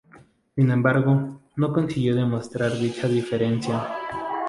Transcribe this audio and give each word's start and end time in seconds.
Sin 0.55 0.71
embargo, 0.71 1.39
no 1.57 1.71
consiguió 1.71 2.15
demostrar 2.15 2.71
dicha 2.75 3.07
diferencia. 3.07 3.87